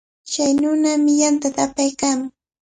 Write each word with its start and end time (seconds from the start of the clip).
Chay 0.31 0.51
nunami 0.53 1.11
yantata 1.21 1.61
apaykaamun. 1.67 2.29